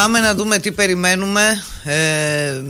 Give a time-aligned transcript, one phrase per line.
[0.00, 2.62] Πάμε να δούμε τι περιμένουμε ε,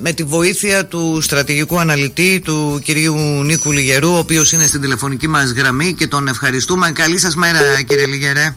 [0.00, 5.28] με τη βοήθεια του στρατηγικού αναλυτή του κυρίου Νίκου Λιγερού ο οποίος είναι στην τηλεφωνική
[5.28, 6.92] μας γραμμή και τον ευχαριστούμε.
[6.92, 8.54] Καλή σας μέρα κύριε Λιγερέ.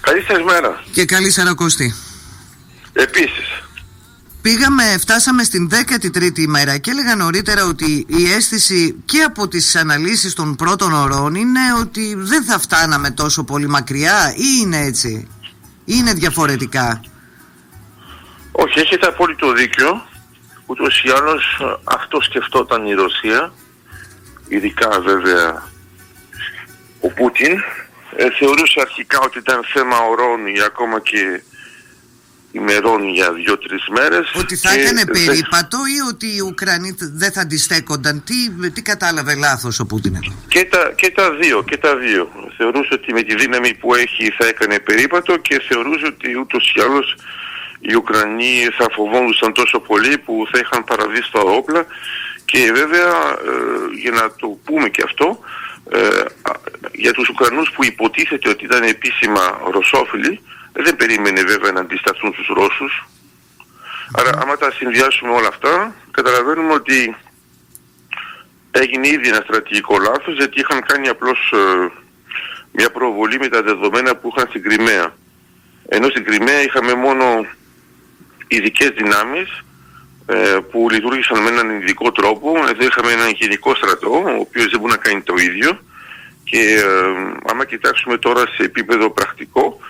[0.00, 0.84] Καλή σας μέρα.
[0.92, 1.94] Και καλή Σαρακοστή.
[2.92, 3.62] Επίσης.
[4.42, 10.32] Πήγαμε, φτάσαμε στην 13η ημέρα και έλεγα νωρίτερα ότι η αίσθηση και από τις αναλύσεις
[10.32, 15.28] των πρώτων ωρών είναι ότι δεν θα φτάναμε τόσο πολύ μακριά ή είναι έτσι;
[15.84, 17.00] Ή είναι διαφορετικά;
[18.56, 20.06] Όχι, έχετε απόλυτο δίκιο.
[20.66, 23.52] Ούτως ή άλλως αυτό σκεφτόταν η Ρωσία,
[24.48, 25.70] ειδικά βέβαια
[27.00, 27.52] ο Πούτιν.
[28.16, 31.42] Ε, θεωρούσε αρχικά ότι ήταν θέμα ωρών ή ακόμα και
[32.52, 34.32] ημερών για δύο-τρεις μέρες.
[34.34, 38.24] Ότι θα έκανε περίπατο ή ότι οι Ουκρανοί δεν θα αντιστέκονταν.
[38.24, 42.30] Τι, τι κατάλαβε λάθος ο Πούτιν εδώ; Και τα, και τα δύο, και τα δύο.
[42.56, 46.80] Θεωρούσε ότι με τη δύναμη που έχει θα έκανε περίπατο και θεωρούσε ότι ούτως ή
[46.80, 47.16] άλλως
[47.86, 51.86] οι Ουκρανοί θα φοβόντουσαν τόσο πολύ που θα είχαν παραδεί στα όπλα
[52.44, 55.38] και βέβαια ε, για να το πούμε και αυτό
[55.90, 56.24] ε,
[56.92, 60.40] για τους Ουκρανούς που υποτίθεται ότι ήταν επίσημα ρωσόφιλοι
[60.72, 63.08] δεν περίμενε βέβαια να αντισταθούν στους Ρώσους.
[64.12, 67.16] Άρα άμα τα συνδυάσουμε όλα αυτά, καταλαβαίνουμε ότι
[68.70, 71.90] έγινε ήδη ένα στρατηγικό λάθος γιατί είχαν κάνει απλώς ε,
[72.72, 75.14] μια προβολή με τα δεδομένα που είχαν στην Κρυμαία.
[75.88, 77.46] Ενώ στην Κρυμαία είχαμε μόνο
[78.54, 79.64] ειδικές δυνάμεις
[80.26, 82.48] ε, που λειτουργήσαν με έναν ειδικό τρόπο.
[82.70, 85.78] Εδώ είχαμε έναν γενικό στρατό, ο οποίος δεν μπορεί να κάνει το ίδιο.
[86.44, 89.80] Και ε, άμα κοιτάξουμε τώρα σε επίπεδο πρακτικό,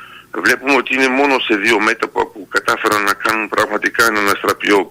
[0.42, 4.90] βλέπουμε ότι είναι μόνο σε δύο μέτωπα που κατάφεραν να κάνουν πραγματικά έναν αστραπιό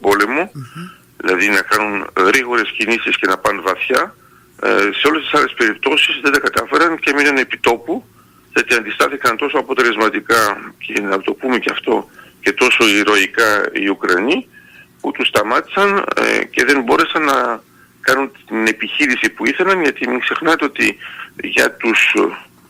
[1.18, 4.16] δηλαδή να κάνουν γρήγορες κινήσεις και να πάνε βαθιά.
[4.64, 8.06] Ε, σε όλες τις άλλες περιπτώσεις δεν τα κατάφεραν και μείναν επιτόπου
[8.54, 12.10] γιατί αντιστάθηκαν τόσο αποτελεσματικά και να το πούμε και αυτό
[12.44, 14.48] και τόσο ηρωικά οι Ουκρανοί
[15.02, 17.62] που τους σταμάτησαν ε, και δεν μπόρεσαν να
[18.02, 20.98] κάνουν την επιχείρηση που ήθελαν γιατί μην ξεχνάτε ότι
[21.44, 22.16] για τους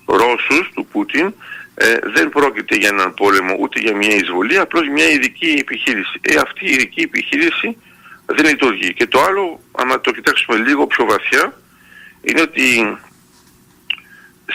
[0.06, 1.34] Ρώσους του Πούτιν
[1.76, 6.20] ε, δεν πρόκειται για έναν πόλεμο ούτε για μια εισβολή, απλώς μια ειδική επιχείρηση.
[6.22, 7.78] Ε, αυτή η ειδική επιχείρηση
[8.26, 8.94] δεν λειτουργεί.
[8.94, 11.58] Και το άλλο, άμα το κοιτάξουμε λίγο πιο βαθιά,
[12.22, 12.98] είναι ότι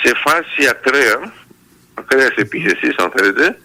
[0.02, 1.32] σε φάση ακραία,
[1.94, 3.58] ακραίας επίθεσης αν θέλετε,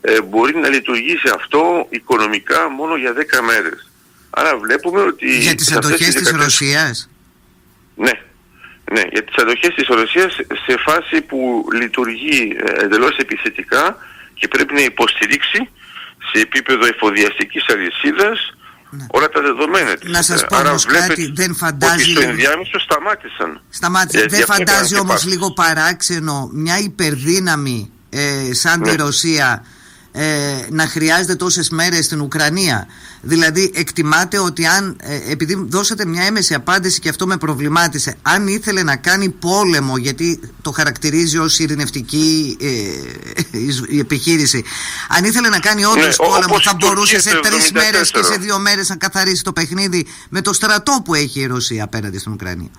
[0.00, 3.90] ε, μπορεί να λειτουργήσει αυτό οικονομικά μόνο για 10 μέρες.
[4.30, 5.38] Άρα βλέπουμε ότι...
[5.38, 7.08] Για τις αντοχές της Ρωσίας;
[7.94, 8.10] Ναι,
[8.92, 10.32] ναι, για τις αντοχές της Ρωσίας
[10.66, 13.96] σε φάση που λειτουργεί ε, εντελώς επιθετικά
[14.34, 15.68] και πρέπει να υποστηρίξει
[16.32, 18.54] σε επίπεδο εφοδιαστικής αλυσίδας
[18.90, 19.06] ναι.
[19.10, 20.10] όλα τα δεδομένα της.
[20.10, 22.02] Να σας πω Άρα όμως κάτι, δεν φαντάζει...
[22.02, 23.60] Ότι στο ενδιάμεσο σταμάτησαν.
[23.70, 24.28] Σταμάτησαν.
[24.28, 29.64] Δεν φαντάζει όμως λίγο παράξενο μια υπερδύναμη ε, σαν τη Ρωσία
[30.12, 32.86] ε, να χρειάζεται τόσες μέρες στην Ουκρανία.
[33.22, 38.46] Δηλαδή εκτιμάται ότι αν, ε, επειδή δώσατε μια έμεση απάντηση και αυτό με προβλημάτισε, αν
[38.46, 42.66] ήθελε να κάνει πόλεμο, γιατί το χαρακτηρίζει ως ειρηνευτική ε,
[43.88, 44.64] η επιχείρηση,
[45.08, 48.58] αν ήθελε να κάνει όντως ναι, πόλεμο θα μπορούσε σε τρεις μέρες και σε δύο
[48.58, 52.70] μέρες να καθαρίσει το παιχνίδι με το στρατό που έχει η Ρωσία απέναντι στην Ουκρανία.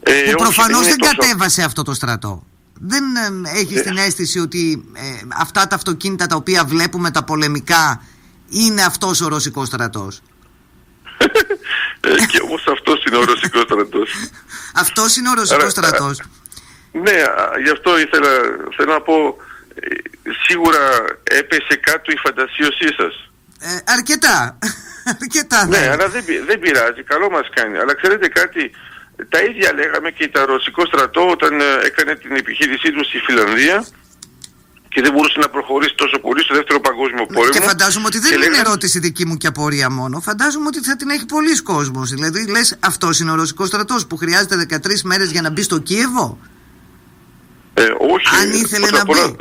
[0.00, 2.44] Ε, που προφανώς δεν κατέβασε αυτό το στρατό
[2.86, 8.02] δεν ε, έχεις την αίσθηση ότι ε, αυτά τα αυτοκίνητα τα οποία βλέπουμε τα πολεμικά
[8.48, 10.22] είναι αυτός ο ρωσικός στρατός;
[12.00, 14.10] ε, και όμως αυτός είναι ο ρωσικός στρατός.
[14.82, 16.20] αυτός είναι ο ρωσικός στρατός;
[16.92, 17.16] ναι,
[17.64, 18.28] γι' αυτό ήθελα
[18.76, 19.36] θέλω να πω
[19.74, 19.94] ε,
[20.46, 20.80] σίγουρα
[21.22, 23.30] έπεσε κάτω η φαντασίωσή σας.
[23.60, 24.58] Ε, αρκετά.
[25.20, 27.78] αρκετά ναι, ναι, αλλά δεν, δεν πειράζει, καλό μας κάνει.
[27.78, 28.70] Αλλά ξέρετε κάτι,
[29.28, 33.86] τα ίδια λέγαμε και τα ρωσικό στρατό όταν ε, έκανε την επιχείρησή του στη Φιλανδία
[34.94, 37.52] και δεν μπορούσε να προχωρήσει τόσο πολύ στο δεύτερο παγκόσμιο πόλεμο.
[37.52, 40.20] Και φαντάζομαι ότι δεν είναι ερώτηση δική μου και απορία μόνο.
[40.20, 42.10] Φαντάζομαι ότι θα την έχει πολλοί κόσμος.
[42.10, 45.78] Δηλαδή, λες, αυτός είναι ο ρωσικός στρατός που χρειάζεται 13 μέρες για να μπει στο
[45.78, 46.38] Κίεβο;
[47.74, 48.26] Ε, όχι.
[48.42, 49.36] Αν ήθελε να μπει.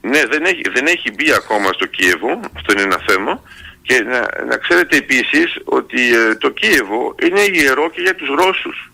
[0.00, 2.40] Ναι, δεν έχει, δεν έχει μπει ακόμα στο Κίεβο.
[2.56, 3.42] Αυτό είναι ένα θέμα.
[3.82, 8.90] Και να, να ξέρετε επίσης ότι ε, το Κίεβο είναι ιερό και για τους Ρώσους.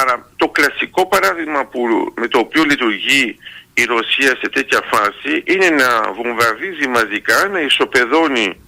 [0.00, 1.80] Άρα το κλασικό παράδειγμα που,
[2.16, 3.38] με το οποίο λειτουργεί
[3.74, 8.60] η Ρωσία σε τέτοια φάση είναι να βομβαρδίζει μαζικά, να ισοπεδώνει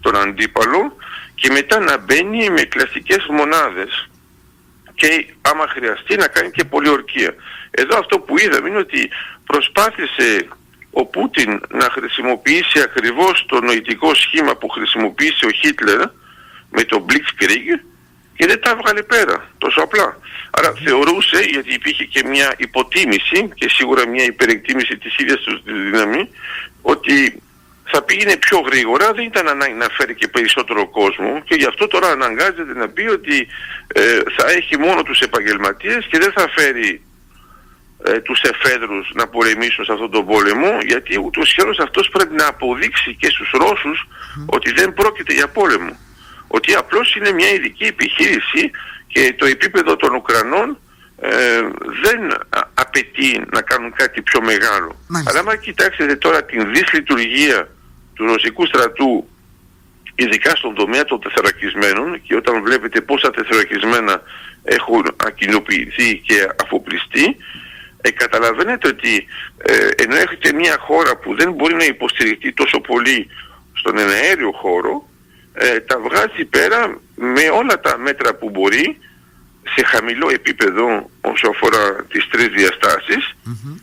[0.00, 0.96] τον αντίπαλο
[1.34, 4.08] και μετά να μπαίνει με κλασικές μονάδες
[4.94, 7.34] και άμα χρειαστεί να κάνει και πολιορκία.
[7.70, 9.10] Εδώ αυτό που είδαμε είναι ότι
[9.46, 10.48] προσπάθησε
[10.90, 16.00] ο Πούτιν να χρησιμοποιήσει ακριβώς το νοητικό σχήμα που χρησιμοποίησε ο Χίτλερ
[16.70, 17.80] με το Blitzkrieg
[18.38, 20.18] και δεν τα έβγαλε πέρα, τόσο απλά.
[20.50, 26.28] Άρα θεωρούσε, γιατί υπήρχε και μια υποτίμηση και σίγουρα μια υπερεκτίμηση της ίδιας τους δύναμη,
[26.82, 27.42] ότι
[27.84, 31.86] θα πήγαινε πιο γρήγορα, δεν ήταν ανάγκη να φέρει και περισσότερο κόσμο και γι' αυτό
[31.86, 33.46] τώρα αναγκάζεται να πει ότι
[33.86, 37.02] ε, θα έχει μόνο τους επαγγελματίες και δεν θα φέρει
[38.04, 42.34] ε, τους εφέδρους να πολεμήσουν σε αυτόν τον πόλεμο γιατί ούτως ή άλλως αυτός πρέπει
[42.34, 44.08] να αποδείξει και στους Ρώσους
[44.46, 45.96] ότι δεν πρόκειται για πόλεμο.
[46.48, 48.70] Ότι απλώς είναι μια ειδική επιχείρηση
[49.06, 50.78] και το επίπεδο των Ουκρανών
[51.20, 51.60] ε,
[52.02, 52.20] δεν
[52.74, 54.96] απαιτεί να κάνουν κάτι πιο μεγάλο.
[55.26, 57.68] Αλλά άμα κοιτάξετε τώρα την δυσλειτουργία
[58.14, 59.28] του ρωσικού στρατού
[60.14, 64.22] ειδικά στον τομέα των τεθερακισμένων και όταν βλέπετε πόσα τεθερακισμένα
[64.62, 67.36] έχουν ακινοποιηθεί και αφοπλιστεί
[68.00, 69.26] ε, καταλαβαίνετε ότι
[69.62, 73.28] ε, ενώ έχετε μια χώρα που δεν μπορεί να υποστηριχτεί τόσο πολύ
[73.72, 75.07] στον εναέριο χώρο
[75.58, 78.98] ε, τα βγάζει πέρα με όλα τα μέτρα που μπορεί
[79.74, 82.48] σε χαμηλό επίπεδο όσο αφορά τις τρεις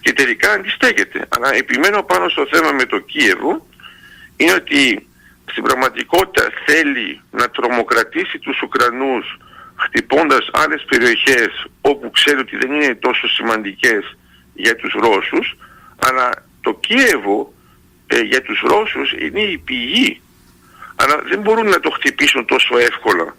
[0.02, 1.26] και τελικά αντιστέκεται.
[1.30, 3.68] Αλλά επιμένω πάνω στο θέμα με το Κίεβο
[4.38, 5.08] είναι ότι
[5.52, 9.38] στην πραγματικότητα θέλει να τρομοκρατήσει τους Ουκρανούς
[9.76, 14.18] χτυπώντας άλλες περιοχές όπου ξέρει ότι δεν είναι τόσο σημαντικές
[14.54, 15.58] για τους Ρώσους
[16.00, 16.30] αλλά
[16.62, 17.54] το Κίεβο
[18.08, 20.22] ε, για τους Ρώσους είναι η πηγή
[20.96, 23.36] αλλά δεν μπορούν να το χτυπήσουν τόσο εύκολα.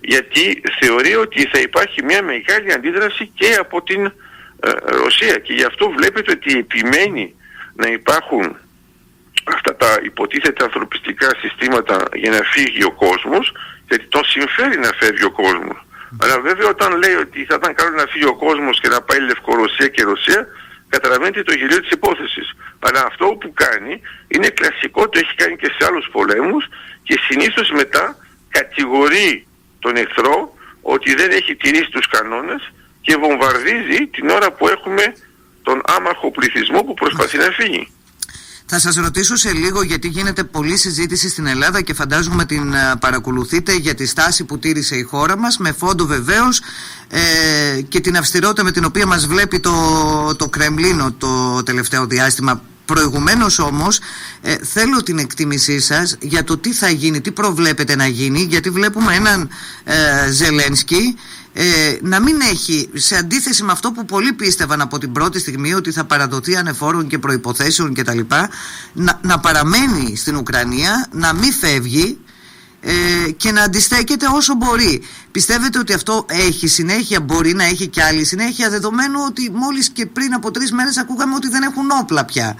[0.00, 5.38] Γιατί θεωρεί ότι θα υπάρχει μια μεγάλη αντίδραση και από την ε, Ρωσία.
[5.38, 7.34] Και γι' αυτό βλέπετε ότι επιμένει
[7.74, 8.56] να υπάρχουν
[9.44, 13.52] αυτά τα υποτίθεται ανθρωπιστικά συστήματα για να φύγει ο κόσμος
[13.88, 15.86] γιατί τον συμφέρει να φεύγει ο κόσμος.
[16.22, 19.20] Αλλά βέβαια όταν λέει ότι θα ήταν καλό να φύγει ο κόσμος και να πάει
[19.20, 20.46] Λευκορωσία και Ρωσία
[20.94, 22.46] καταλαβαίνετε το γελίο της υπόθεσης.
[22.86, 23.94] Αλλά αυτό που κάνει
[24.28, 26.64] είναι κλασικό, το έχει κάνει και σε άλλους πολέμους
[27.02, 28.16] και συνήθως μετά
[28.48, 29.46] κατηγορεί
[29.78, 30.36] τον εχθρό
[30.82, 35.04] ότι δεν έχει τηρήσει τους κανόνες και βομβαρδίζει την ώρα που έχουμε
[35.62, 37.84] τον άμαχο πληθυσμό που προσπαθεί να φύγει.
[38.74, 42.94] Θα σας ρωτήσω σε λίγο γιατί γίνεται πολλή συζήτηση στην Ελλάδα και φαντάζομαι την ε,
[43.00, 46.60] παρακολουθείτε για τη στάση που τήρησε η χώρα μας με φόντο βεβαίως
[47.08, 49.72] ε, και την αυστηρότητα με την οποία μας βλέπει το,
[50.36, 54.00] το Κρεμλίνο το τελευταίο διάστημα Προηγουμένως όμως
[54.40, 58.70] ε, θέλω την εκτίμησή σας για το τι θα γίνει, τι προβλέπετε να γίνει γιατί
[58.70, 59.48] βλέπουμε έναν
[59.84, 61.16] ε, Ζελένσκι
[61.54, 65.74] ε, να μην έχει, σε αντίθεση με αυτό που πολλοί πίστευαν από την πρώτη στιγμή
[65.74, 68.20] ότι θα παραδοθεί ανεφόρων και προϋποθέσεων κτλ
[68.92, 72.18] να, να παραμένει στην Ουκρανία, να μην φεύγει
[72.84, 75.02] ε, και να αντιστέκεται όσο μπορεί.
[75.32, 80.06] Πιστεύετε ότι αυτό έχει συνέχεια, μπορεί να έχει και άλλη συνέχεια, δεδομένου ότι μόλις και
[80.06, 82.56] πριν από τρεις μέρες ακούγαμε ότι δεν έχουν όπλα πια.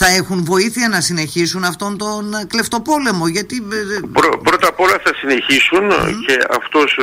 [0.00, 3.56] Θα έχουν βοήθεια να συνεχίσουν αυτόν τον κλεφτοπόλεμο, γιατί...
[3.72, 4.00] Ε, ε,
[4.42, 5.88] πρώτα απ' όλα θα συνεχίσουν
[6.26, 6.98] και αυτός,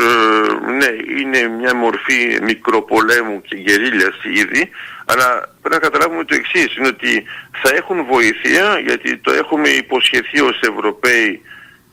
[0.77, 4.69] ναι, είναι μια μορφή μικροπολέμου και γερίλιας ήδη,
[5.05, 5.27] αλλά
[5.61, 7.23] πρέπει να καταλάβουμε το εξής, είναι ότι
[7.61, 11.41] θα έχουν βοήθεια, γιατί το έχουμε υποσχεθεί ως Ευρωπαίοι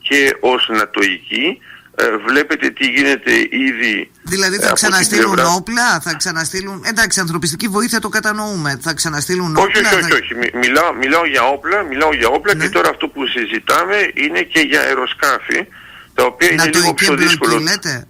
[0.07, 1.59] και ως νατοικοί
[1.95, 6.83] ε, βλέπετε τι γίνεται ήδη Δηλαδή θα ξαναστείλουν όπλα, θα ξαναστείλουν...
[6.85, 8.79] Εντάξει, ανθρωπιστική βοήθεια το κατανοούμε.
[8.81, 9.63] Θα ξαναστείλουν όπλα.
[9.63, 10.13] Όχι, όχι, όχι.
[10.13, 10.57] όχι.
[10.57, 12.69] Μιλάω, μιλάω για όπλα, μιλάω για όπλα και ναι.
[12.69, 15.67] τώρα αυτό που συζητάμε είναι και για αεροσκάφη,
[16.13, 17.59] τα οποία είναι λίγο πιο δύσκολο.
[17.59, 18.07] Λέτε;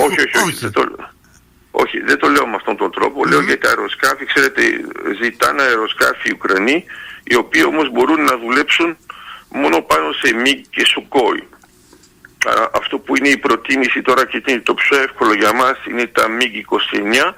[0.00, 0.58] Όχι, όχι, όχι.
[0.60, 0.82] Δεν το...
[1.70, 3.24] όχι, δεν το λέω με αυτόν τον τρόπο.
[3.24, 4.24] Λέω για τα αεροσκάφη.
[4.24, 4.62] Ξέρετε,
[5.22, 6.84] ζητάνε αεροσκάφη οι Ουκρανοί,
[7.24, 8.96] οι οποίοι όμως μπορούν να δουλέψουν
[9.48, 11.48] μόνο πάνω σε μη και σουκόι.
[12.72, 16.26] Αυτό που είναι η προτίμηση τώρα και είναι το πιο εύκολο για μας είναι τα
[16.26, 17.32] MiG-29.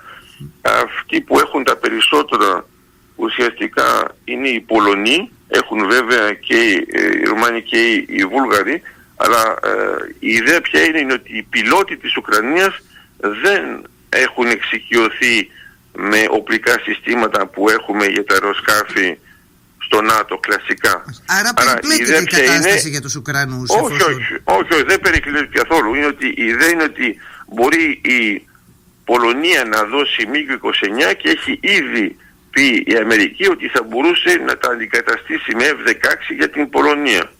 [0.62, 2.67] Αυτοί που έχουν τα περισσότερα
[3.17, 8.83] ουσιαστικά είναι οι Πολωνοί, έχουν βέβαια και οι, ε, οι Ρουμάνοι και οι, Βούλγαροι,
[9.17, 12.83] αλλά ε, η ιδέα πια είναι, είναι ότι οι πιλότοι της Ουκρανίας
[13.17, 15.50] δεν έχουν εξοικειωθεί
[15.93, 19.19] με οπλικά συστήματα που έχουμε για τα αεροσκάφη
[19.91, 21.05] στο ΝΑΤΟ κλασικά.
[21.27, 23.71] Άρα περιπλέκεται η, η κατάσταση για τους Ουκρανούς.
[23.71, 25.95] Όχι, όχι, όχι, όχι, δεν περιπλέκεται καθόλου.
[25.95, 27.17] Είναι ότι η ιδέα είναι ότι
[27.47, 28.49] μπορεί η
[29.05, 30.71] Πολωνία να δώσει μήκο
[31.11, 32.17] 29 και έχει ήδη
[32.51, 37.31] πει η Αμερική ότι θα μπορούσε να τα αντικαταστήσει με F-16 για την Πολωνία.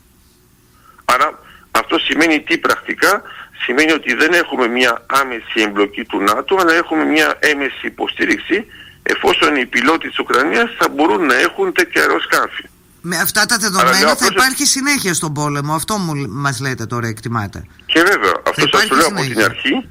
[1.05, 1.39] Άρα
[1.71, 3.23] αυτό σημαίνει τι πρακτικά,
[3.65, 8.67] σημαίνει ότι δεν έχουμε μια άμεση εμπλοκή του ΝΑΤΟ, αλλά έχουμε μια έμεση υποστήριξη
[9.03, 12.65] εφόσον οι πιλότοι της Ουκρανίας θα μπορούν να έχουν τέτοια αεροσκάφη.
[13.03, 15.75] Με αυτά τα δεδομένα θα υπάρχει συνέχεια στον πόλεμο.
[15.75, 17.67] Αυτό μου μας λέτε τώρα εκτιμάτε.
[17.87, 19.89] Και βέβαια, αυτό σας το λέω από την αρχή.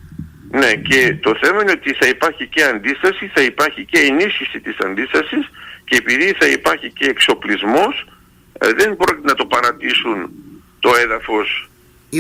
[0.52, 4.78] Ναι, και το θέμα είναι ότι θα υπάρχει και αντίσταση, θα υπάρχει και ενίσχυση της
[4.78, 5.50] αντίστασης
[5.84, 8.08] και επειδή θα υπάρχει και εξοπλισμός,
[8.60, 10.30] ε, δεν πρόκειται να το παρατήσουν
[10.80, 11.70] το έδαφος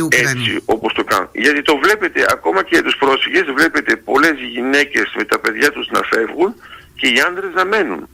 [0.10, 1.29] έτσι όπως το κάνουν.
[1.34, 5.88] Γιατί το βλέπετε ακόμα και για τους πρόσφυγες, βλέπετε πολλές γυναίκες με τα παιδιά τους
[5.91, 6.55] να φεύγουν
[6.99, 8.09] και οι άντρες να μένουν.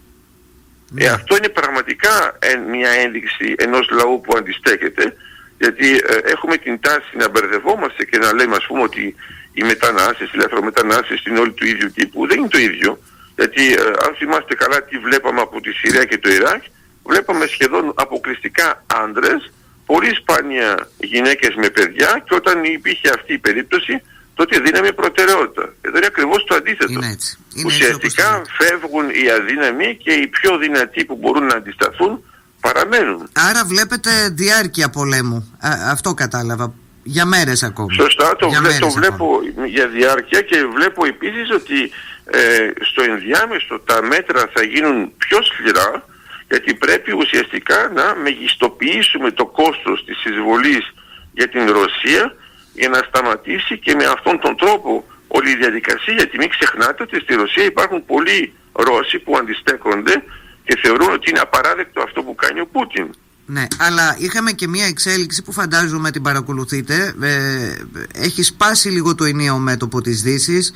[0.98, 2.38] Ε, αυτό είναι πραγματικά
[2.70, 5.16] μια ένδειξη ενός λαού που αντιστέκεται
[5.58, 9.16] γιατί ε, έχουμε την τάση να μπερδευόμαστε και να λέμε ας πούμε ότι
[9.54, 12.28] οι μετανάστες, οι λαθρομετανάστες είναι όλοι του ίδιου τύπου.
[12.28, 13.00] Δεν είναι το ίδιο.
[13.36, 16.64] Γιατί ε, αν θυμάστε καλά τι βλέπαμε από τη Συρία και το Ιράκ,
[17.04, 19.52] βλέπαμε σχεδόν αποκλειστικά άντρες,
[19.86, 24.02] πολύ σπάνια γυναίκες με παιδιά και όταν υπήρχε αυτή η περίπτωση
[24.36, 25.74] τότε δίναμε προτεραιότητα.
[25.82, 26.92] Εδώ είναι ακριβώς το αντίθετο.
[26.92, 27.38] Είναι έτσι.
[27.54, 32.24] Είναι Ουσιαστικά φεύγουν οι αδύναμοι και οι πιο δυνατοί που μπορούν να αντισταθούν
[32.60, 33.30] παραμένουν.
[33.50, 35.58] Άρα βλέπετε διάρκεια πολέμου.
[35.92, 36.74] αυτό κατάλαβα.
[37.08, 37.94] Για μέρες ακόμα.
[37.94, 41.92] Σωστά, το, βλέ, το βλέπω για διάρκεια και βλέπω επίσης ότι
[42.26, 46.06] ε, στο ενδιάμεσο τα μέτρα θα γίνουν πιο σκληρά
[46.50, 50.94] γιατί πρέπει ουσιαστικά να μεγιστοποιήσουμε το κόστος της εισβολής
[51.32, 52.36] για την Ρωσία
[52.76, 57.20] για να σταματήσει και με αυτόν τον τρόπο όλη η διαδικασία γιατί μην ξεχνάτε ότι
[57.20, 60.24] στη Ρωσία υπάρχουν πολλοί Ρώσοι που αντιστέκονται
[60.64, 63.08] και θεωρούν ότι είναι απαράδεκτο αυτό που κάνει ο Πούτιν.
[63.48, 67.14] Ναι, αλλά είχαμε και μια εξέλιξη που φαντάζομαι την παρακολουθείτε.
[67.22, 67.76] Ε,
[68.14, 70.74] έχει σπάσει λίγο το ενιαίο μέτωπο της δύσης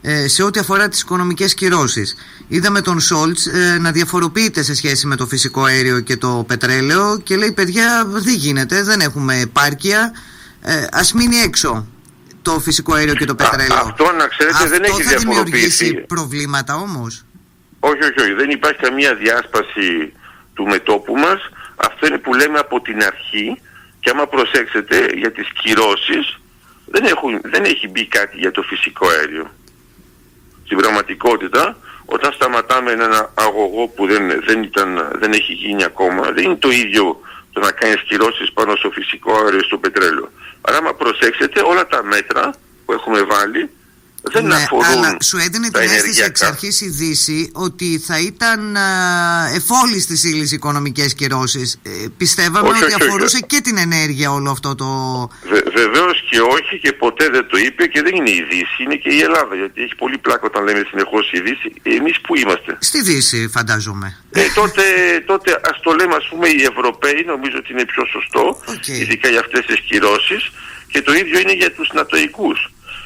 [0.00, 2.14] ε, σε ό,τι αφορά τις οικονομικές κυρώσεις.
[2.48, 7.18] Είδαμε τον Σόλτς ε, να διαφοροποιείται σε σχέση με το φυσικό αέριο και το πετρέλαιο
[7.18, 10.12] και λέει παιδιά δεν γίνεται, δεν έχουμε επάρκεια,
[10.64, 11.86] ε, ας μείνει έξω
[12.42, 13.78] το φυσικό αέριο και το πετρέλαιο.
[13.78, 17.24] αυτό να ξέρετε δεν έχει θα δημιουργήσει προβλήματα όμως;
[17.80, 18.32] Όχι, όχι, όχι.
[18.32, 20.12] Δεν υπάρχει καμία διάσπαση
[20.54, 21.40] του μετόπου μας.
[21.76, 23.60] Αυτό είναι που λέμε από την αρχή
[24.00, 26.40] και άμα προσέξετε για τις κυρώσεις
[26.86, 29.50] δεν, έχουν, δεν έχει μπει κάτι για το φυσικό αέριο.
[30.64, 36.44] Στην πραγματικότητα όταν σταματάμε έναν αγωγό που δεν, δεν, ήταν, δεν έχει γίνει ακόμα δεν
[36.44, 37.20] είναι το ίδιο
[37.52, 40.28] το να κάνεις κυρώσεις πάνω στο φυσικό αέριο στο πετρέλαιο.
[40.60, 42.50] Αλλά άμα προσέξετε όλα τα μέτρα
[42.84, 43.70] που έχουμε βάλει
[44.22, 48.76] δεν ναι, αφορούν αλλά σου έδινε την αίσθηση εξ αρχής η Δύση ότι θα ήταν
[49.54, 51.78] εφόλη τη ύλης οικονομικές κυρώσεις.
[51.82, 53.46] Ε, πιστεύαμε όχι, ότι όχι, αφορούσε όχι.
[53.46, 54.86] και την ενέργεια όλο αυτό το.
[55.48, 58.94] Βε, Βεβαίως και όχι και ποτέ δεν το είπε και δεν είναι η Δύση, είναι
[58.94, 59.54] και η Ελλάδα.
[59.54, 61.72] Γιατί έχει πολύ πλάκο όταν λέμε συνεχώς η Δύση.
[61.82, 62.76] Εμείς που είμαστε.
[62.80, 64.16] Στη Δύση, φαντάζομαι.
[64.30, 64.82] Ε, τότε
[65.26, 68.98] τότε ας το λέμε, ας πούμε, οι Ευρωπαίοι, νομίζω ότι είναι πιο σωστό, okay.
[69.00, 70.50] ειδικά για αυτές τις κυρώσεις.
[70.92, 72.52] Και το ίδιο είναι για τους Νατοικού.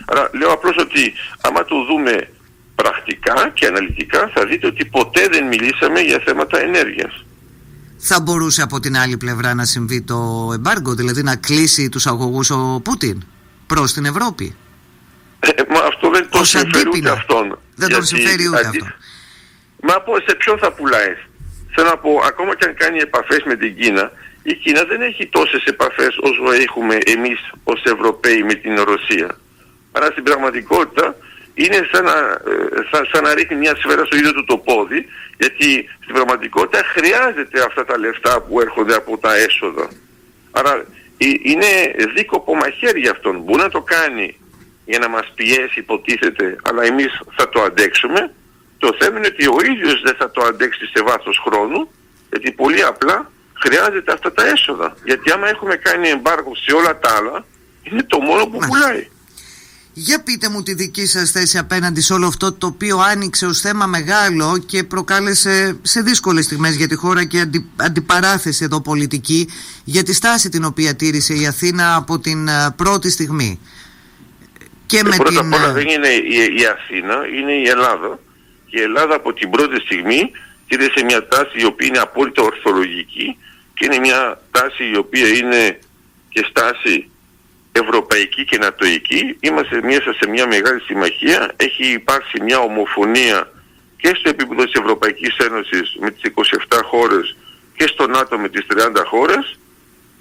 [0.05, 2.29] Άρα λέω απλώς ότι άμα το δούμε
[2.75, 7.25] πρακτικά και αναλυτικά θα δείτε ότι ποτέ δεν μιλήσαμε για θέματα ενέργειας.
[7.99, 12.50] Θα μπορούσε από την άλλη πλευρά να συμβεί το εμπάργκο, δηλαδή να κλείσει τους αγωγούς
[12.50, 13.23] ο Πούτιν
[13.67, 14.57] προς την Ευρώπη;
[15.41, 17.59] Ε, μα αυτό δεν τον συμφέρει ούτε αυτόν.
[17.75, 18.79] Δεν τον συμφέρει ούτε αντί...
[18.79, 18.95] αυτό.
[19.83, 19.95] Μα
[20.26, 21.17] σε ποιον θα πουλάει;
[21.75, 24.12] Θέλω να πω, ακόμα και αν κάνει επαφές με την Κίνα,
[24.43, 29.38] η Κίνα δεν έχει τόσες επαφές όσο έχουμε εμείς ως Ευρωπαίοι με την Ρωσία
[29.97, 31.17] αλλά στην πραγματικότητα
[31.55, 32.17] είναι σαν να,
[32.91, 35.07] σαν, σαν να ρίχνει μια σφαίρα στο ίδιο του το πόδι,
[35.38, 39.88] γιατί στην πραγματικότητα χρειάζεται αυτά τα λεφτά που έρχονται από τα έσοδα.
[40.50, 40.85] Άρα
[41.19, 41.71] είναι
[42.15, 43.41] δίκοπο μαχαίρι για αυτόν.
[43.41, 44.38] Μπορεί να το κάνει
[44.85, 48.33] για να μας πιέσει υποτίθεται, αλλά εμείς θα το αντέξουμε.
[48.79, 51.91] Το θέμα είναι ότι ο ίδιος δεν θα το αντέξει σε βάθος χρόνου,
[52.31, 54.97] γιατί πολύ απλά χρειάζεται αυτά τα έσοδα.
[55.05, 57.45] Γιατί άμα έχουμε κάνει εμπάργο σε όλα τα άλλα,
[57.83, 59.09] είναι το μόνο που πουλάει.
[59.99, 63.61] Για πείτε μου τη δική σας θέση απέναντι σε όλο αυτό το οποίο άνοιξε ως
[63.61, 69.49] θέμα μεγάλο και προκάλεσε σε δύσκολες στιγμές για τη χώρα και αντι, αντιπαράθεση εδώ πολιτική
[69.85, 73.61] για τη στάση την οποία τήρησε η Αθήνα από την uh, πρώτη στιγμή.
[74.87, 75.38] Και, με πρώτα την...
[75.38, 78.19] απ' όλα δεν είναι η, η Αθήνα, είναι η Ελλάδα.
[78.67, 80.31] Και η Ελλάδα από την πρώτη στιγμή
[80.69, 83.38] τήρησε μια τάση η οποία είναι απόλυτα ορθολογική
[83.75, 85.79] και είναι μια τάση η οποία είναι
[86.29, 87.11] και στάση
[87.78, 89.37] ευρωπαϊκή και νατοϊκή.
[89.40, 91.52] Είμαστε μέσα σε μια μεγάλη συμμαχία.
[91.56, 93.50] Έχει υπάρξει μια ομοφωνία
[93.97, 96.23] και στο επίπεδο της Ευρωπαϊκής Ένωσης με τις
[96.68, 97.37] 27 χώρες
[97.76, 99.59] και στο ΝΑΤΟ με τις 30 χώρες.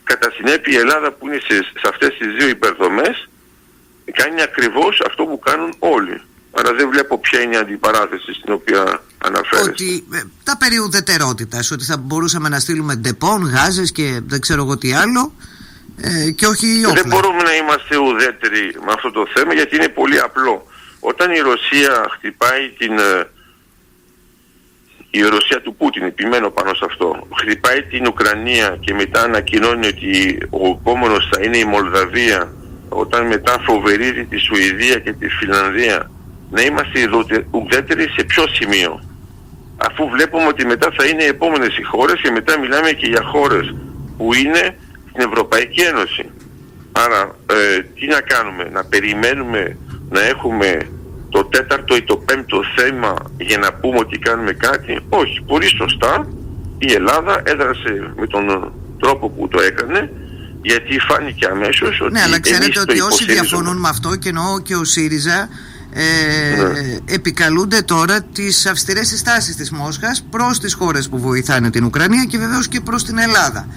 [0.03, 3.29] Κατά συνέπεια η Ελλάδα που είναι σε, σε αυτές τις δύο υπερδομές
[4.12, 6.21] κάνει ακριβώς αυτό που κάνουν όλοι.
[6.51, 9.69] Άρα δεν βλέπω ποια είναι η αντιπαράθεση στην οποία αναφέρεστε.
[9.69, 14.62] Ότι ε, τα περί ουδετερότητας, ότι θα μπορούσαμε να στείλουμε Ντεπόν, γάζες και δεν ξέρω
[14.63, 15.33] εγώ τι άλλο
[16.01, 17.01] ε, και όχι όπλα.
[17.01, 20.67] Δεν μπορούμε να είμαστε ουδέτεροι με αυτό το θέμα γιατί είναι πολύ απλό.
[20.99, 22.97] Όταν η Ρωσία χτυπάει την...
[22.99, 23.29] Ε,
[25.09, 30.37] η Ρωσία του Πούτιν, επιμένω πάνω σε αυτό, χτυπάει την Ουκρανία και μετά ανακοινώνει ότι
[30.49, 32.53] ο επόμενος θα είναι η Μολδαβία,
[32.89, 36.11] όταν μετά φοβερίζει τη Σουηδία και τη Φιλανδία,
[36.51, 37.09] να είμαστε
[37.51, 39.01] ουδέτεροι σε ποιο σημείο;
[39.77, 43.23] Αφού βλέπουμε ότι μετά θα είναι οι επόμενες οι χώρες και μετά μιλάμε και για
[43.23, 43.75] χώρες
[44.17, 44.77] που είναι
[45.15, 46.29] στην Ευρωπαϊκή Ένωση.
[46.91, 49.77] Άρα ε, τι να κάνουμε, να περιμένουμε
[50.10, 50.89] να έχουμε
[51.29, 56.27] το τέταρτο ή το πέμπτο θέμα για να πούμε ότι κάνουμε κάτι; Όχι, πολύ σωστά
[56.77, 60.12] η Ελλάδα έδρασε με τον τρόπο που το έκανε
[60.62, 62.12] γιατί φάνηκε αμέσως ότι.
[62.12, 65.50] Ναι, αλλά ξέρετε ότι όσοι διαφωνούν με αυτό και εννοώ και ο ΣΥΡΙΖΑ
[65.93, 66.98] ε, ναι.
[67.05, 72.38] επικαλούνται τώρα τις αυστηρές συστάσεις της Μόσχας προς τις χώρες που βοηθάνε την Ουκρανία και
[72.38, 73.67] βεβαίως και προς την Ελλάδα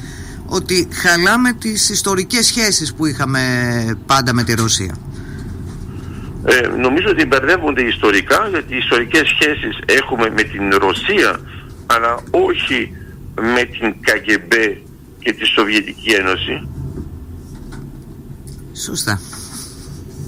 [0.49, 3.41] ότι χαλάμε τις ιστορικές σχέσεις που είχαμε
[4.07, 4.97] πάντα με τη Ρωσία.
[6.45, 11.41] Ε, νομίζω ότι μπερδεύονται ιστορικά γιατί οι ιστορικές σχέσεις έχουμε με την Ρωσία
[11.87, 12.93] αλλά όχι
[13.41, 14.81] με την ΚΑΓΕΜΠΕ
[15.19, 16.69] και τη Σοβιετική Ένωση.
[18.85, 19.21] Σωστά.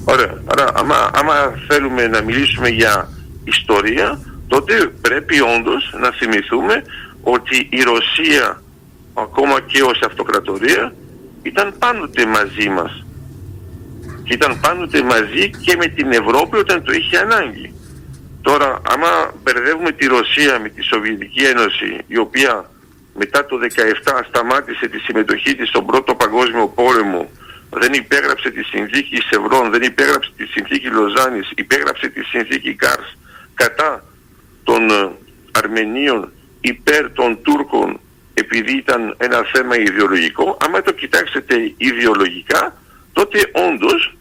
[0.04, 0.42] Ωραία.
[0.44, 1.34] Άρα, άμα, άμα
[1.68, 3.08] θέλουμε να μιλήσουμε για
[3.44, 6.82] ιστορία, τότε πρέπει όντως να θυμηθούμε
[7.22, 8.62] ότι η Ρωσία,
[9.22, 10.94] ακόμα και ως αυτοκρατορία,
[11.42, 13.04] ήταν πάντοτε μαζί μας.
[14.24, 17.74] Και ήταν πάντοτε μαζί και με την Ευρώπη όταν το είχε ανάγκη.
[18.42, 22.70] Τώρα, άμα μπερδεύουμε τη Ρωσία με τη Σοβιετική Ένωση, η οποία
[23.14, 27.28] μετά το 17 σταμάτησε τη συμμετοχή της στον Πρώτο Παγκόσμιο Πόλεμο
[27.70, 33.16] δεν υπέγραψε τη συνθήκη Σευρών, δεν υπέγραψε τη συνθήκη Λοζάνης, υπέγραψε τη συνθήκη Κάρς
[33.54, 34.04] κατά
[34.64, 35.10] των ε,
[35.52, 38.00] Αρμενίων υπέρ των Τούρκων
[38.40, 42.76] επειδή ήταν ένα θέμα ιδεολογικό, άμα το κοιτάξετε ιδεολογικά,
[43.12, 44.14] τότε όντως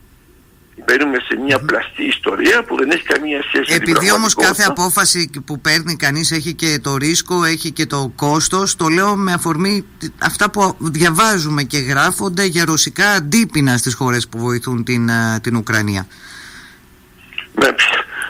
[0.85, 5.59] μπαίνουμε σε μια πλαστή ιστορία που δεν έχει καμία σχέση Επειδή όμως κάθε απόφαση που
[5.59, 9.85] παίρνει κανείς έχει και το ρίσκο, έχει και το κόστος, το λέω με αφορμή
[10.17, 15.55] αυτά που διαβάζουμε και γράφονται για ρωσικά αντίπεινα στις χώρες που βοηθούν την, ε, την
[15.55, 16.07] Ουκρανία.
[17.53, 17.69] Ναι,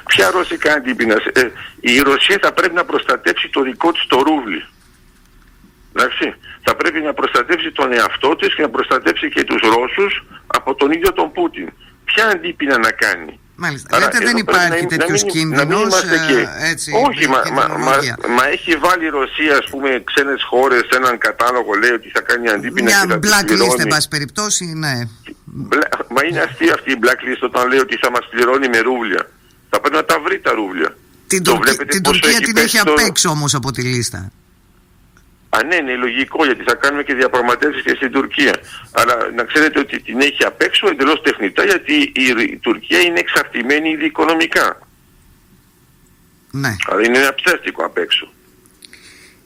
[0.05, 1.15] ποια ρωσικά αντίπεινα.
[1.34, 1.41] Ε,
[1.79, 4.65] η Ρωσία θα πρέπει να προστατεύσει το δικό της το ρούβλι.
[5.93, 6.36] Εντάξει.
[6.62, 10.91] Θα πρέπει να προστατεύσει τον εαυτό της και να προστατεύσει και τους Ρώσους από τον
[10.91, 11.69] ίδιο τον Πούτιν
[12.10, 13.39] ποια αντίπεινα να κάνει.
[13.55, 13.96] Μάλιστα.
[13.96, 16.03] Άρα, Λέτε δεν υπάρχει τέτοιος κίνδυνος.
[16.03, 16.74] Ε,
[17.08, 17.96] Όχι, μα, μα, μα,
[18.38, 22.22] μα, έχει βάλει η Ρωσία, ας πούμε, ξένες χώρες σε έναν κατάλογο, λέει ότι θα
[22.22, 23.05] κάνει αντίπεινα.
[23.05, 24.96] Μια blacklist, εν πάση περιπτώσει, ναι.
[26.16, 29.29] Μα είναι αστεία αυτή η blacklist όταν λέει ότι θα μας πληρώνει με ρούβλια.
[29.70, 30.96] Θα πρέπει να τα βρει τα ρούβλια.
[31.27, 31.44] Την,
[31.87, 34.31] την Τουρκία την έχει απ' έξω όμως από τη λίστα.
[35.50, 38.55] Α, ναι, είναι λογικό γιατί θα κάνουμε και διαπραγματεύσεις και στην Τουρκία.
[38.92, 43.90] Αλλά να ξέρετε ότι την έχει απ' έξω εντελώς τεχνητά γιατί η, Τουρκία είναι εξαρτημένη
[43.90, 44.88] ήδη οικονομικά.
[46.51, 46.75] Ναι.
[46.88, 48.31] Αλλά είναι ένα ψεύτικο απ' έξω.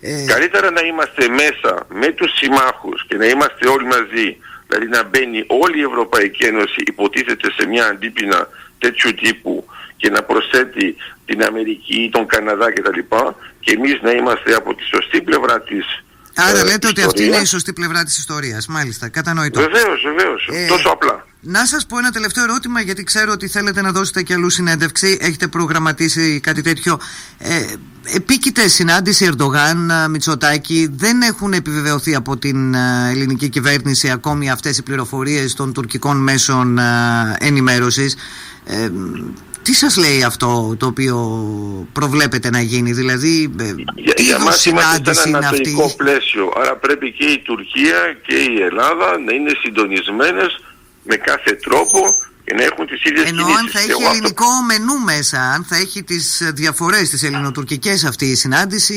[0.02, 0.26] Ε...
[0.28, 4.38] Καλύτερα να είμαστε μέσα με τους συμμάχους και να είμαστε όλοι μαζί,
[4.68, 9.66] δηλαδή να μπαίνει όλη η Ευρωπαϊκή Ένωση υποτίθεται σε μια αντίπεινα τέτοιου τύπου
[10.04, 13.00] και να προσθέτει την Αμερική ή τον Καναδά κτλ.
[13.60, 15.86] Και εμείς να είμαστε από τη σωστή πλευρά της
[16.36, 18.68] Άρα ε, λέτε ότι αυτή είναι η σωστή πλευρά της ιστορίας.
[18.68, 19.60] Μάλιστα, κατανοητό.
[19.60, 20.50] Βεβαίως, βεβαίως.
[20.52, 21.26] Ε, τόσο απλά.
[21.40, 25.18] Να σας πω ένα τελευταίο ερώτημα γιατί ξέρω ότι θέλετε να δώσετε και αλλού συνέντευξη.
[25.22, 27.00] Έχετε προγραμματίσει κάτι τέτοιο.
[27.38, 27.66] Ε,
[28.16, 34.84] επίκειται συνάντηση Ερντογάν Μητσοτάκη δεν έχουν επιβεβαιωθεί από την ε, ελληνική κυβέρνηση ακόμη αυτές οι
[34.84, 36.84] πληροφορίες των τουρκικών μέσων ε,
[37.40, 38.16] ενημέρωσης.
[38.66, 38.90] Ε,
[39.64, 41.18] τι σας λέει αυτό το οποίο
[41.94, 46.76] προβλέπετε να γίνει, δηλαδή ε, για, τι για μας είμαστε σε ένα ανατολικό πλαίσιο, άρα
[46.76, 50.60] πρέπει και η Τουρκία και η Ελλάδα να είναι συντονισμένες
[51.04, 52.00] με κάθε τρόπο
[52.46, 56.04] και να έχουν τις ίδιες Ενώ αν θα έχει ελληνικό μενού μέσα, αν θα έχει
[56.04, 58.96] τις διαφορές, τις ελληνοτουρκικές αυτή η συνάντηση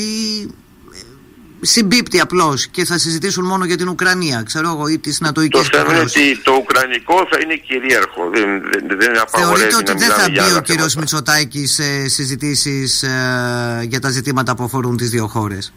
[1.60, 5.62] συμπίπτει απλώς και θα συζητήσουν μόνο για την Ουκρανία, ξέρω εγώ, ή τις νατοικέ Το
[5.62, 8.30] θέμα είναι ότι το Ουκρανικό θα είναι κυρίαρχο.
[8.30, 14.00] Δεν, δεν, δεν Θεωρείτε ότι δεν θα μπει ο κύριος Μητσοτάκη σε συζητήσεις ε, για
[14.00, 15.72] τα ζητήματα που αφορούν τις δύο χώρες,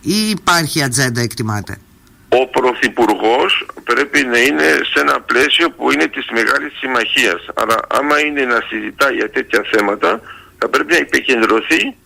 [0.00, 1.78] ή υπάρχει ατζέντα, εκτιμάτε.
[2.28, 7.46] Ο Πρωθυπουργός πρέπει να είναι σε ένα πλαίσιο που είναι της μεγάλης συμμαχίας.
[7.54, 10.20] Αλλά άμα είναι να συζητάει για τέτοια θέματα,
[10.58, 11.96] θα πρέπει να επικεντρωθεί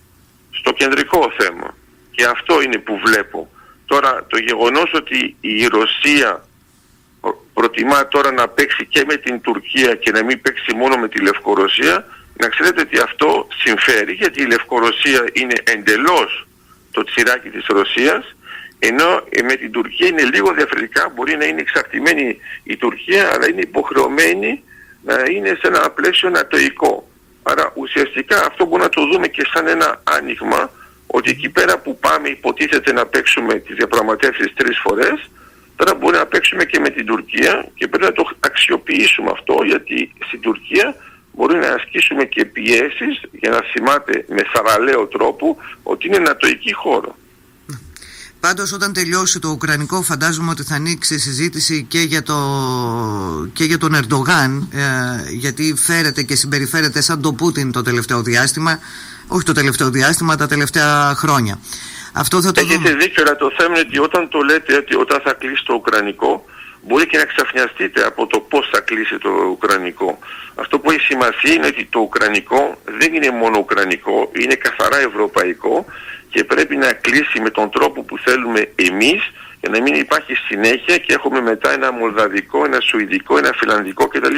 [0.50, 1.74] στο κεντρικό θέμα.
[2.14, 3.50] Και αυτό είναι που βλέπω.
[3.86, 6.44] Τώρα το γεγονός ότι η Ρωσία
[7.54, 11.22] προτιμά τώρα να παίξει και με την Τουρκία και να μην παίξει μόνο με τη
[11.22, 16.46] Λευκορωσία, να ξέρετε ότι αυτό συμφέρει γιατί η Λευκορωσία είναι εντελώς
[16.90, 18.34] το τσιράκι της Ρωσίας
[18.78, 23.60] ενώ με την Τουρκία είναι λίγο διαφορετικά, μπορεί να είναι εξαρτημένη η Τουρκία αλλά είναι
[23.60, 24.62] υποχρεωμένη
[25.02, 27.08] να είναι σε ένα πλαίσιο νατοϊκό.
[27.42, 30.70] Άρα ουσιαστικά αυτό μπορούμε να το δούμε και σαν ένα άνοιγμα
[31.16, 35.30] ότι εκεί πέρα που πάμε υποτίθεται να παίξουμε τις διαπραγματεύσεις τρεις φορές,
[35.76, 40.12] τώρα μπορεί να παίξουμε και με την Τουρκία και πρέπει να το αξιοποιήσουμε αυτό γιατί
[40.26, 40.96] στην Τουρκία
[41.32, 47.16] μπορεί να ασκήσουμε και πιέσεις για να θυμάται με θαραλέο τρόπο ότι είναι νατοική χώρο.
[48.40, 52.36] Πάντως όταν τελειώσει το Ουκρανικό φαντάζομαι ότι θα ανοίξει συζήτηση και για, το,
[53.52, 58.78] και για τον Ερντογάν ε, γιατί φέρεται και συμπεριφέρεται σαν το Πούτιν το τελευταίο διάστημα
[59.34, 61.58] όχι το τελευταίο διάστημα, τα τελευταία χρόνια.
[62.12, 62.94] Αυτό θα το Έχετε δούμε.
[63.02, 66.44] δίκιο, αλλά το θέμα είναι ότι όταν το λέτε ότι όταν θα κλείσει το Ουκρανικό
[66.86, 70.18] μπορεί και να ξαφνιαστείτε από το πώς θα κλείσει το Ουκρανικό.
[70.54, 75.84] Αυτό που έχει σημασία είναι ότι το Ουκρανικό δεν είναι μόνο Ουκρανικό, είναι καθαρά ευρωπαϊκό
[76.30, 79.20] και πρέπει να κλείσει με τον τρόπο που θέλουμε εμείς
[79.60, 84.36] για να μην υπάρχει συνέχεια και έχουμε μετά ένα Μολδαβικό, ένα Σουηδικό, ένα Φιλανδικό κτλ.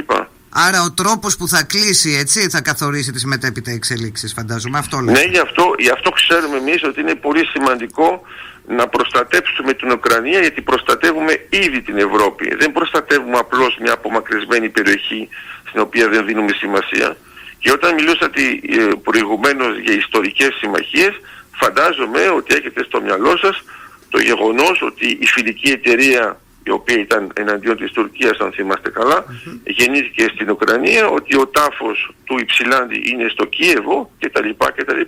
[0.56, 5.18] Άρα ο τρόπος που θα κλείσει έτσι θα καθορίσει τις μετέπειτα εξελίξεις φαντάζομαι αυτό λέτε.
[5.18, 8.22] Ναι γι' αυτό, γι αυτό ξέρουμε εμείς ότι είναι πολύ σημαντικό
[8.66, 12.54] να προστατέψουμε την Ουκρανία γιατί προστατεύουμε ήδη την Ευρώπη.
[12.54, 15.28] Δεν προστατεύουμε απλώς μια απομακρυσμένη περιοχή
[15.68, 17.16] στην οποία δεν δίνουμε σημασία.
[17.58, 23.62] Και όταν μιλούσατε ε, προηγουμένως για ιστορικές συμμαχίες φαντάζομαι ότι έχετε στο μυαλό σας
[24.08, 29.24] το γεγονός ότι η φιλική εταιρεία η οποία ήταν εναντίον της Τουρκίας αν θυμάστε καλά,
[29.64, 34.48] γεννήθηκε στην Ουκρανία, ότι ο τάφος του Υψηλάνδη είναι στο Κίεβο κτλ.
[34.76, 35.00] κτλ.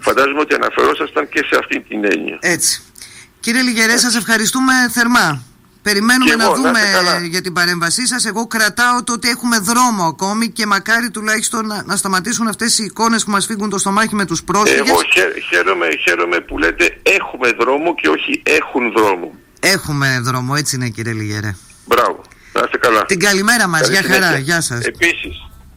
[0.00, 2.38] Φαντάζομαι ότι αναφερόσασταν και σε αυτή την έννοια.
[2.40, 2.82] Έτσι.
[3.40, 5.42] Κύριε Λιγερέ, σας ευχαριστούμε θερμά.
[5.82, 6.80] Περιμένουμε να δούμε
[7.30, 8.24] για την παρέμβασή σας.
[8.24, 12.84] Εγώ κρατάω το ότι έχουμε δρόμο ακόμη και μακάρι τουλάχιστον να, να σταματήσουν αυτές οι
[12.84, 14.88] εικόνες που μας φύγουν το στομάχι με τους πρόσφυγες.
[14.88, 14.98] Εγώ
[15.48, 19.34] χαίρομαι, χαίρομαι που λέτε έχουμε δρόμο και όχι έχουν δρόμο.
[19.60, 21.54] Έχουμε δρόμο, έτσι είναι κύριε Λιγερέ.
[21.86, 22.20] Μπράβο.
[22.52, 23.04] Να είστε καλά.
[23.06, 23.88] Την καλημέρα μας.
[23.88, 24.38] Γεια χαρά.
[24.38, 24.84] Γεια σας.
[24.84, 25.47] Επίσης.